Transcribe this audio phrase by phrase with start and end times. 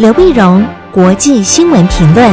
[0.00, 2.32] 刘碧荣，国际新闻评论。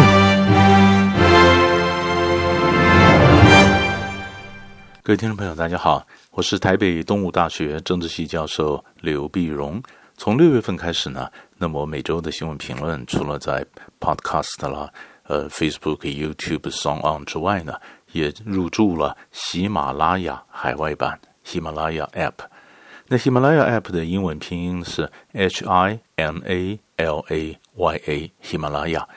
[5.04, 9.84] 各位听众朋友，大家好，我是台北东吴大学政治系教授刘碧荣。
[10.16, 13.65] 从六月份开始呢，那么我每周的新闻评论，除了在
[13.99, 14.90] Podcast 啦、
[15.24, 17.73] 呃 Facebook、YouTube、Song On 之外呢，
[18.13, 22.48] 也入驻了喜马拉雅海外版喜马拉雅 App。
[23.09, 29.08] 那喜马拉雅 App 的英文拼音是 H I M A L A Y A，喜马拉雅。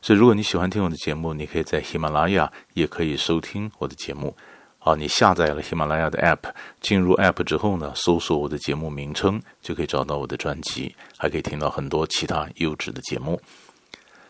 [0.00, 4.36] 所以如果你喜欢听我的节目，你可以在喜马拉雅也可以收听我的节目。
[4.78, 13.40] 好，你下载了喜马拉雅的 App，进入 App 之后呢，搜索我的节目名称，就可以找到我的专辑，还可以听到很多其他优质的节目。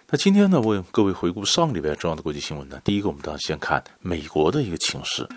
[0.09, 5.29] 那今天呢，为各位回顾上礼拜重要的国际新闻呢，第一个我们当然先看美国的一个情势，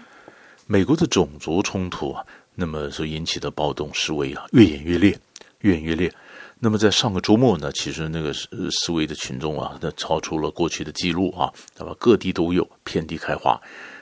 [0.67, 2.25] 美国的种族冲突啊。
[2.55, 5.17] 那么所引起的暴动示威啊，越演越烈，
[5.59, 6.13] 越演越烈。
[6.59, 13.59] 那么在上个周末呢，其实那个示威的群众啊，那超出了过去的记录啊，那么各地都有，遍地开花。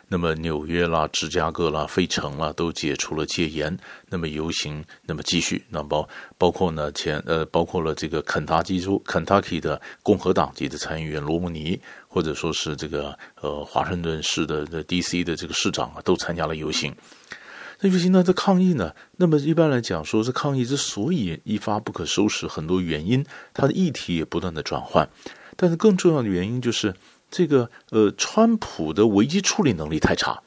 [0.08, 3.76] 那么纽约啦、芝加哥啦、费城啦，都解除了戒严。
[4.09, 5.64] 那么游行，那么继续。
[5.70, 16.94] 那包包括呢前呃，包括了这个肯塔基州、肯塔基的共和党籍的参议员罗姆尼，或者说是这个呃华盛顿市的的 DC 的这个市长啊，都参加了游行。
[17.84, 25.10] 那游行呢，这抗议呢，那么一般来讲，说是抗议之所以一发不可收拾，很多原因，它的议题也不断的转换，
[25.56, 26.94] 但是更重要的原因就是
[27.32, 30.40] 这个呃，川普的危机处理能力太差。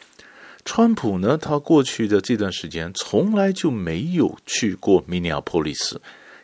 [0.64, 5.96] 川普呢，他过去的这段时间从来就没有去过 miniapolis。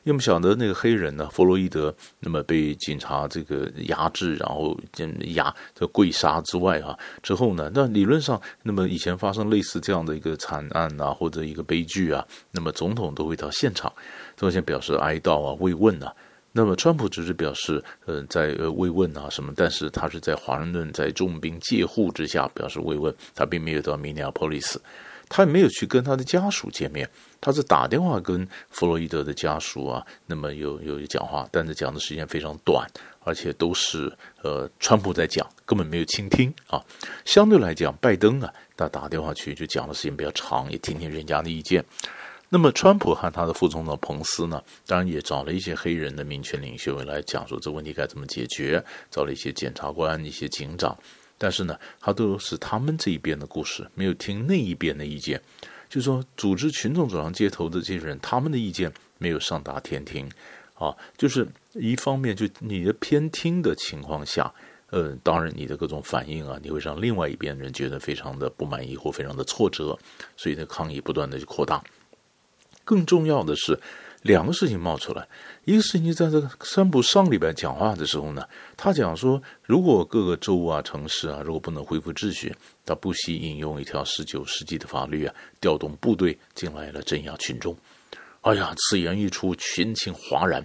[0.05, 4.79] 因为我们晓得那个黑人呢，弗洛伊德，那么被警察这个压制，然后
[5.35, 13.93] 压这跪杀之外啊，之后呢，那理论上，那么以前发生类似这样的一个惨案啊，或者一个悲剧啊，那么总统都会到现场，
[14.37, 16.11] 都先表示哀悼啊、慰问啊。
[16.53, 24.81] 那么川普只是表示，呃，在呃慰问啊什么，但是他是在华盛顿在重兵戒护之下表示慰问，他并没有到明尼阿波利斯。
[25.29, 27.09] 他也没有去跟他的家属见面，
[27.41, 32.87] 他是打电话跟弗洛伊德的家属啊，那么有有讲话，但是讲的时间非常短，
[33.25, 34.13] 而且都是
[34.43, 36.85] 呃川普在讲，根本没有倾听啊。
[37.25, 41.85] 相对来讲，拜登啊，他打电话去就讲的时间比较长，也听听人家的意见。
[42.53, 50.97] 那么川普和他的副总统彭斯呢，当然也找了一些黑人的民权领袖来讲说这问题该怎么解决，找了一些检察官、一些警长。
[51.39, 55.41] 但是呢，他都是他们这一边的故事，没有听那一边的意见。
[55.91, 60.27] 就是说，组织群众走上街头的这些人，他们的意见没有上达天听
[60.75, 60.97] 啊。
[61.19, 64.51] 就是一方面，就你的偏听的情况下，
[64.91, 69.99] 呃，当然你的各种反应啊，你会让另外一边人觉得非常的不满意或非常的挫折，
[70.37, 71.83] 所以呢，抗议不断的去扩大。
[72.85, 73.79] 更重要的是。
[74.23, 75.27] 两个事情冒出来，
[75.65, 82.55] 一个事情在这个川普上礼拜讲话的时候呢，他讲说，如果各个州啊、城市啊，如果不能恢复秩序，
[82.85, 87.75] 他不惜引用一条十九世纪的法律啊，调动部队进来了镇压群众。
[88.43, 90.63] 哎呀，此言一出，群情哗然。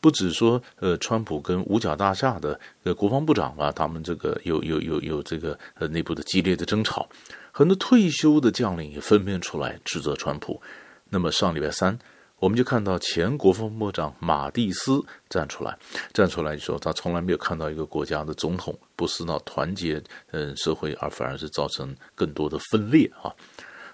[0.00, 7.08] 不止说，呃，川普跟五角大厦的呃国防部长啊，他们这个有有有有这个呃内部的激烈的争吵，
[7.52, 10.60] 很多退休的将领也分辨出来指责川普。
[11.08, 11.96] 那么上礼拜三。
[12.38, 15.74] 我们就看到前国防部长马蒂斯站出来，
[16.12, 20.02] 站出来说，他从来没有看到一个国家的总统不是闹团结
[20.32, 23.32] 嗯社会，而反而是造成更多的分裂啊。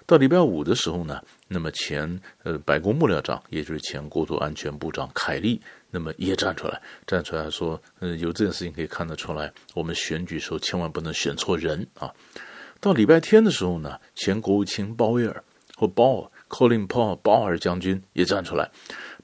[0.05, 12.13] 到礼拜五的时候呢，那么前呃白宫幕僚长，也就是前国土安全部长凯利，那么也站出来，站出来说，嗯，由这件事情可以看得出来，我们选举时候千万不能选错人啊。
[12.81, 15.41] 到礼拜天的时候呢，前国务卿鲍威尔
[15.77, 16.29] 或鲍尔。
[16.53, 18.69] Colin Powell 鲍尔将军也站出来。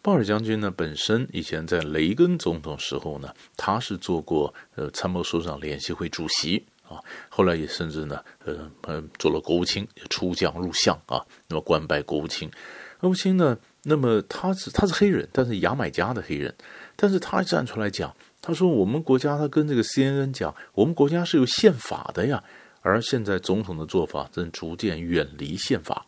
[0.02, 6.98] 鲍尔将军呢，本身以前在雷根总统时候呢，他是做过呃参谋首长联席会主席啊，
[7.30, 12.50] 后来也甚至呢，呃呃做了国务卿，出将入相啊，那么官拜国务卿。
[13.00, 16.54] 国务卿呢，那么他是他是黑人，但是牙买加的黑人，
[16.96, 18.12] 但是他站出来讲，
[18.42, 22.44] 他说我们国家，他跟这个 CNN 讲，我们国家是有宪法的呀，
[22.82, 26.08] 而现在总统的做法正逐渐远离宪法。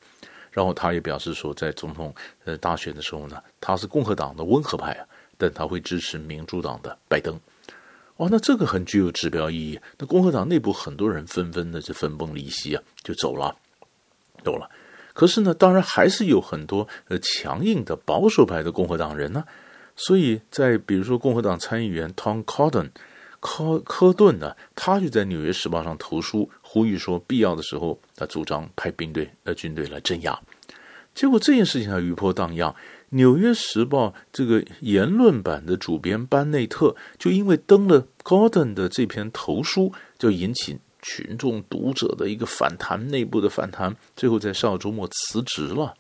[0.52, 2.14] 然后他也表示说，在总统
[2.46, 5.06] 呃大选的时候呢，他是共和党的温和派啊，
[5.38, 7.40] 但他会支持民主党的拜登。
[8.18, 9.80] 哇，那这个很具有指标意义。
[9.98, 13.56] 那共和党内部很多人纷纷的就分崩离析啊，就走了，
[14.44, 14.70] 走了。
[15.14, 19.44] 可是呢，当然还是有很多呃强硬的保守派的共和党人呢。
[19.96, 22.90] 所以在比如说共和党参议员 Tom Cotton。
[23.44, 30.40] 科科顿呢，他就在《纽约时报》上投书，呼吁说，必要的时候，他主张派兵队、呃军队来镇压。
[31.14, 32.74] 结果这件事情还余波荡漾，
[33.10, 45.94] 纽约时报这个言论版的主编班内特就因为登了 Gordon 的这篇投书，就引起群众读者的一个反弹，内部的反弹，最后在上周末辞职了。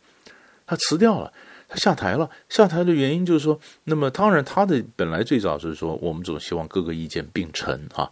[0.65, 1.33] 他辞掉了，
[1.68, 2.29] 他下台了。
[2.47, 8.09] 下台的原因就是说，那么当然他的本来最早是说，我们总希望各个意见并陈啊。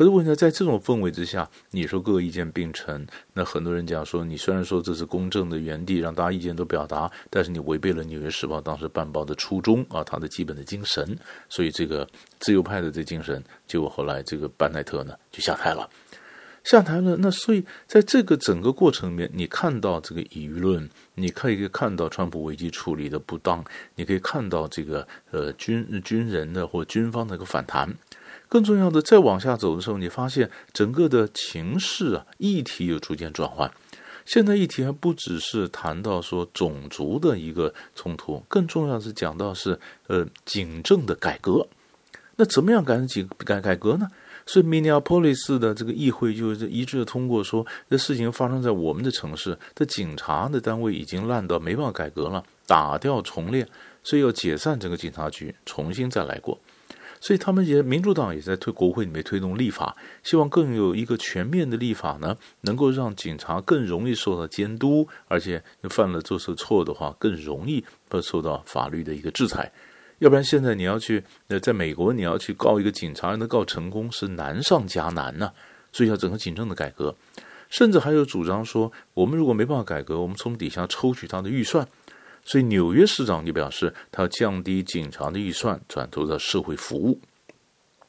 [0.00, 11.14] 可是问题在这种氛围之下，你说各个意见并陈，那很多人讲说，你虽然说这是公正的原地，让大家意见都表达，但是你违背了《纽约时报》当时办报的初衷啊，它的基本的精神。
[11.50, 12.08] 所以这个
[12.38, 15.86] 自由派的这精神，结果后来这个班奈特呢就下台了，
[16.64, 17.14] 下台了。
[17.18, 23.62] 那所以在这个整个过程里面，你看到这个舆论，你可以看到川普危机处理的不当，
[23.96, 27.94] 你可以看到这个呃军军人的或军方的一个反弹。
[28.50, 33.70] 更重要的，再往下走的时候，你发现整个的情势啊，议题有逐渐转换。
[34.26, 41.66] 现在议题还不只是谈到说种族的一个冲突，更重要是讲到是呃警政的改革。
[42.36, 44.08] 那怎么样改警改改革呢？
[44.46, 53.68] 所以 miniapolis 的这个议会就是一致通过说，这事情发生在我们的城市，这警察的单位已经烂到没办法改革了，打掉重练，
[54.02, 56.58] 所以要解散整个警察局，重新再来过。
[57.20, 67.84] 所以他们也，民主党也在推国会里面推动立法，希望更有一个全面的立法呢，能够让警察更容易受到监督，而且犯了做错错的话，更容易
[68.22, 69.70] 受到法律的一个制裁。
[70.18, 75.52] 要不然现在你要去呃，在美国你要去告一个警察，能告成功是难上加难呢。
[75.92, 77.14] 所以要整个警政的改革，
[77.68, 81.86] 甚至还有主张说，我们如果没办法改革，我们从底下抽取他的预算。
[82.44, 87.20] 所以纽约市长就表示，他要降低警察的预算，转投到社会服务。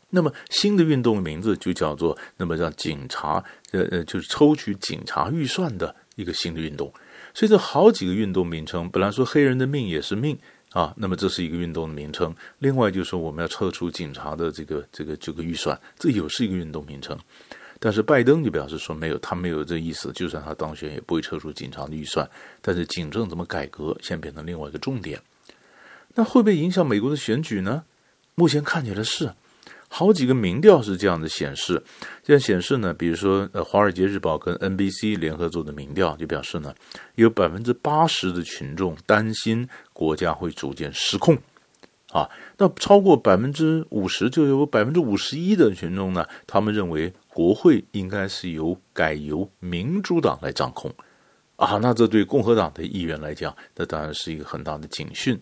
[0.10, 6.92] 那么新的运动的名字就叫做“那么让警察呃呃，就是抽取警察预算的一个新的运动”。
[7.34, 10.38] 所以这好几个运动名称，本来说黑人的命也是命
[10.72, 12.36] 啊，那么这是一个运动的名称。
[12.60, 17.18] 另外就是我们要撤除警察的这个这个这个预算，这又是一个运动名称。
[17.84, 20.12] 但是拜登就表示说没有，他没有这意思。
[20.14, 22.30] 就算他当选，也不会撤出警察的预算。
[22.62, 25.20] 但是警政怎么改革，现在变成另外一个重点。
[26.14, 27.84] 那会不会影响美国的选举呢？
[28.36, 29.34] 目前看起来是，
[29.88, 31.82] 好几个民调是这样的显示。
[32.24, 36.76] 这样显示呢，比如说呃，《华尔街日报》跟 NBC 联合做的民调就表示呢，
[37.16, 41.36] 有百分之八十的群众担心国家会逐渐失控。
[42.12, 50.94] 啊，那超过百分之五十，就有百分之五十一的群众呢，他们认为国会应该是由改由民主党来掌控。
[51.56, 55.40] 啊，那这对共和党的议员来讲，那当然是一个很大的警讯。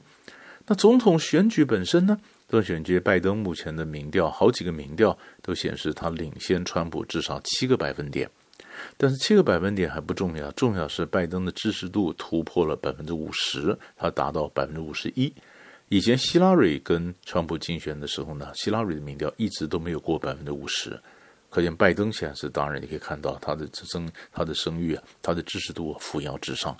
[0.67, 8.29] 那总统选举本身呢，总选举拜登目前的民调，好几个民调都显示他领先川普至少七个百分点。
[8.97, 15.33] 但是七个百分点还不重要，重要是拜登的支持度突破了百分之五十，他达到百分之五十一。
[15.87, 20.99] 以前希拉蕊跟川普竞选的时候呢，希拉蕊的民调一直都没有过百分之五十，
[21.49, 26.77] 可见拜登现在是当然，你可以看到他的声他的声誉啊，他的支持度扶摇直上。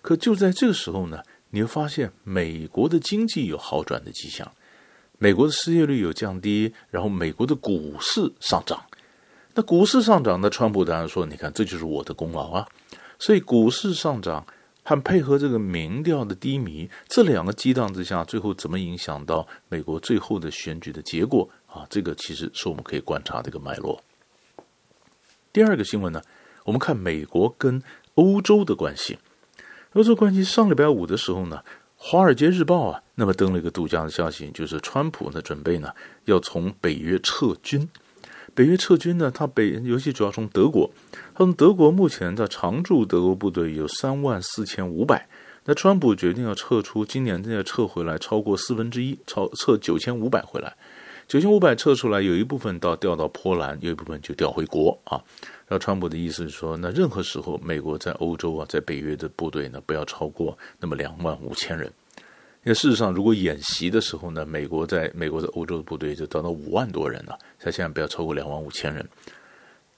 [0.00, 1.20] 可就在这个时候呢，
[1.50, 4.50] 你会发现美国的经济有好转的迹象，
[5.18, 8.82] 美国的失业率有降低，然后美国的股市上涨。
[9.54, 12.68] 那股市上涨，那川普当然说，你看这就是我的功劳啊，
[13.18, 14.46] 所以股市上涨。
[14.84, 21.86] 和配合这个民调的低迷，这两个激荡之下，最后怎么影响到美国最后的选举的结果啊？
[21.88, 24.02] 这个其实是我们可以观察的一个脉络。
[25.52, 26.22] 第二个新闻呢，
[26.64, 27.82] 我们看美国跟
[28.14, 29.18] 欧洲的关系。
[29.94, 31.60] 欧洲关系上礼拜五的时候呢，
[31.96, 35.92] 《华尔街日报》啊，那么登了一个独家的消息，就是川普呢准备呢
[36.24, 37.88] 要从北约撤军。
[38.54, 40.90] 北约撤军呢，他北尤其主要从德国。
[41.34, 45.28] 他们德国目前的常驻德国部队有三万四千五百，
[45.64, 50.76] 那川普决定要撤出，今年正在撤回来超过四分之一，超撤九千五百回来，
[51.28, 55.16] 九千五百撤出来，有一部分到调到波兰，有一部分就调回国啊。
[55.66, 61.90] 然后川普的意思是说，那任何时候美国在欧洲啊，在北约的部队呢，不要超过那么两万五千人。
[62.64, 69.08] 因为事实上，如果演习的时候呢，美国在美国的欧洲的部队就达到五万多人了，他现在不要超过两万五千人。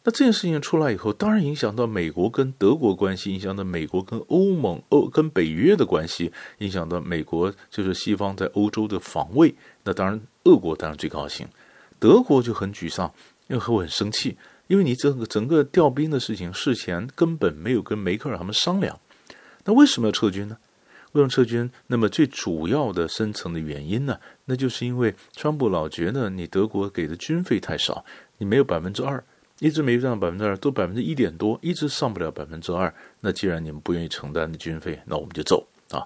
[0.07, 9.55] 那这件事情出来以后，当然影响到美国跟德国关系，影响到美国跟欧盟、欧跟北约的关系，影响到美国就是西方在欧洲的防卫。
[9.83, 11.47] 那当然，俄国当然最高兴，
[11.99, 13.13] 德国就很沮丧，
[13.49, 14.37] 因为和我很生气，
[14.67, 18.99] 因为你这个整个调兵的事情事前根本没有跟梅克尔他们商量。
[19.65, 20.57] 那为什么要撤军呢？
[21.13, 21.71] 为什么撤军？
[21.87, 28.05] 那么最主要的深层的原因呢，那就是因为川普老觉得你德国给的军费太少，
[28.39, 29.23] 你没有百分之二。
[29.61, 32.93] 一直没上百分之二，都百分之一点多，一直上不了百分之二。
[33.21, 36.03] 那既然你们不愿意承担的军费，那我们就走啊。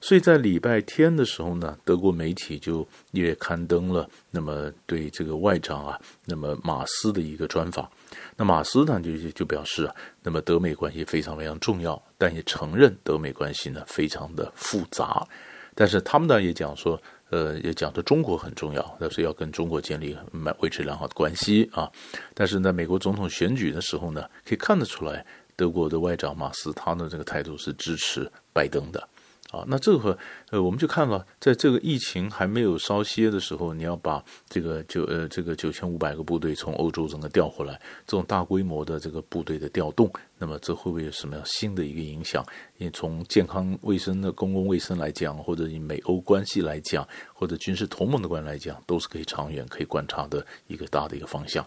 [0.00, 7.88] 所以在礼拜天的时候呢，德国媒体就也刊登了那么对这个外长啊，那么马斯的一个专访。
[8.34, 15.26] 那马斯呢就就表示啊，那么德美关系非常非常重要，但也承认德美关系呢非常的复杂。
[15.74, 20.16] 但是他们呢也讲说，呃，也讲说中国很重要，但是要跟中国建立
[20.60, 21.90] 维持良好的关系啊。
[22.32, 25.24] 但是呢美国总统选举的时候呢，可以看得出来，
[25.56, 29.08] 德国的外长马斯他的这个态度是支持拜登的。
[29.50, 30.16] 啊，那这个
[30.50, 37.74] 呃，我们就看了，在这个疫情还没有稍歇的时候，你要把这个九呃这个九千五百个部队从欧洲整个调回来，
[38.06, 42.46] 这种大规模的这个部队的调动，那么这会不会有什么样新的一个影响？
[42.78, 47.04] 因为从健康卫生的公共卫生来讲，或者以美欧关系来讲，
[47.34, 51.66] 或者军事同盟的关来讲，都是可以长远可以观察的一个大的一个方向。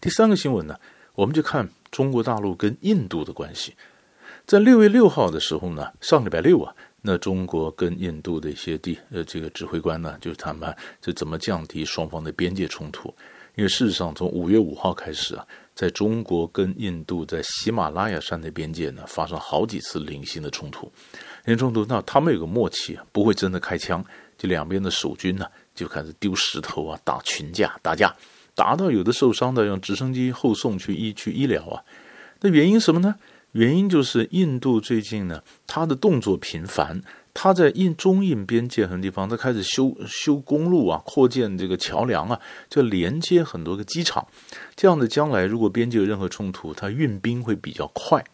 [0.00, 0.78] 第三个新闻呢，
[1.16, 3.74] 我们就看中国大陆跟印度的关系。
[4.46, 13.12] 在六月六号的时候呢，上礼拜六啊，那中国跟印度的一些地呃这个指挥官呢，就谈判就怎么降低双方的边界冲突。
[13.56, 20.92] 因为事实上，从五月五号开始啊，在中国跟印度在喜马拉雅山的边界呢，发生好几次零星的冲突。
[21.46, 24.04] 零冲突，那他们有个默契，不会真的开枪，
[24.36, 28.14] 就两边的守军呢，就开始丢石头啊，打群架、打架，
[28.54, 31.82] 打到有的受伤的用直升机后送去医去医疗啊。
[32.40, 33.14] 那原因什么呢？
[33.54, 37.00] 原因就是印度最近呢，他的动作频繁，
[37.32, 44.26] 他在印中印边界很多地方，他开始修修公路啊，扩建这个桥梁啊，就连接很多个机场，
[44.74, 48.24] 这样的将来如果边界有任何冲突，他运兵会比较快，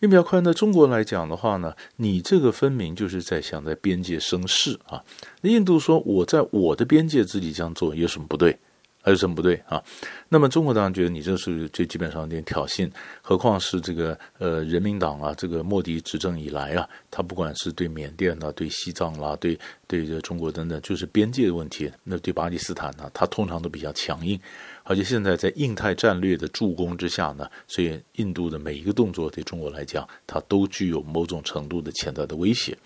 [0.00, 0.40] 运比较快。
[0.40, 5.00] 那中国来讲的话呢，你这个分明就是在想在边界生事啊。
[5.42, 8.58] 印度说我在我的边界自己这样做有什么不对？
[9.06, 9.80] 还有什么不对啊？
[10.28, 12.90] 那么中国当然觉得你这是最基本上有点挑衅，
[13.22, 24.36] 何况是这个呃人民党啊，这个莫迪执政以来啊，他不管是对缅甸啊、对西藏啦、对对这中国等等，就是边界的问题，那对巴基斯坦呢，他通常都比较强硬，
[24.82, 32.76] 而且现在在印太战略的助攻之下呢，所以印度的每一个动作对中国来讲，它都具有某种程度的潜在的威胁。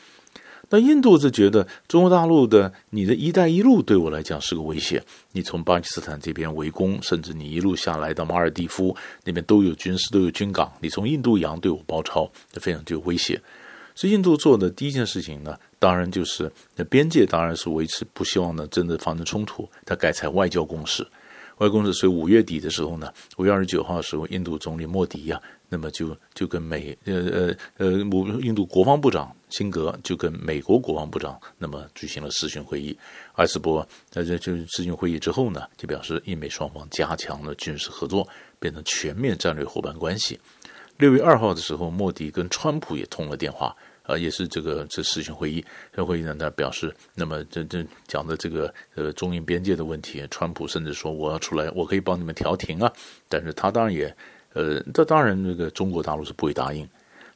[0.72, 5.02] 那印度是觉得中国大陆的你的一带一路对我来讲是个威胁。
[5.32, 13.40] 你从巴基斯坦这边围攻，甚至你一路下来到马尔地夫那边都有军事都有军港，你从印度洋对我包抄，这非常具有威胁。
[13.96, 21.06] 所以印度做的第一件事情呢，当然就是那边界当然是维持，不希望呢真的发生冲突，他改采外交攻势。
[21.60, 27.92] 外交攻势，所以五月底的时候呢，五月二十九号的时候，印度总理莫迪呀、那么就就跟美呃呃呃，
[28.40, 32.96] 印度国防部长辛格就跟美国国防部长那么举行了视讯会议。
[33.34, 38.26] 艾斯伯在这就视讯会议之后呢，就表示印美双方加强了军事合作，
[38.58, 40.40] 变成全面战略伙伴关系。
[40.96, 45.64] 六月二号的时候，莫迪跟川普也通了电话，啊，也是这个这视讯会议。
[45.92, 52.92] 这会议呢，他表示，那么这这讲的这个呃中印边界的问题，川普甚至说我要出来，我可以帮你们调停啊。
[53.28, 54.14] 但是他当然也。
[54.52, 56.84] 呃，这当然，那个中国大陆是不会答应。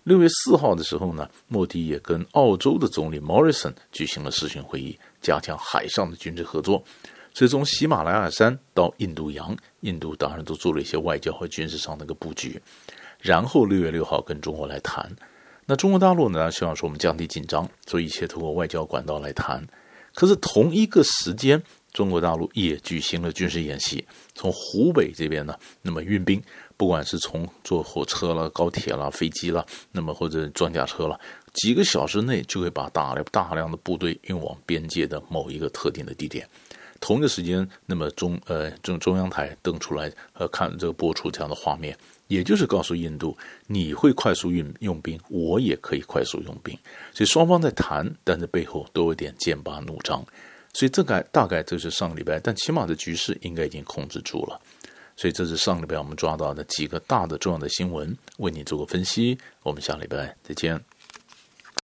[0.02, 6.82] 六月四号的时候呢，莫迪也跟澳洲的总理 Morrison 举行了视讯会议，加强海上的军事合作。
[7.32, 12.60] 所以从喜马拉雅山到印度洋，印度当然都做了一些外交和军事上的一个布局。
[13.20, 15.08] 然后六月六号跟中国来谈，
[15.66, 19.66] 那中国大陆呢，希望说我们降低紧张，所以一切通过外交管道来谈。
[20.14, 21.60] 可是同一个时间，
[21.92, 24.04] 中国大陆也举行了军事演习，
[24.34, 26.42] 从湖北这边呢，那么运兵。
[26.76, 31.18] 不管是从坐火车了、高铁了、飞机了，那么或者装甲车了，
[31.52, 36.48] 几个小时内就会把大量大量的部队运往边界的某一个特定的地点。
[37.00, 41.96] 同一个时间，那么中呃中中央台登出来呃看这个播出这样的画面，
[42.28, 43.36] 也就是告诉印度，
[43.66, 46.78] 你会快速运用兵，我也可以快速用兵。
[47.12, 50.24] 所以双方在谈，但是背后都有点剑拔弩张。
[50.72, 54.60] 所以这个大概这是上个礼拜，但起码的局势应该已经控制住了。
[55.16, 59.38] 所以这是上礼拜我们抓到的几个大的重要的新闻，为你做个分析。
[59.62, 60.93] 我们下礼拜再见。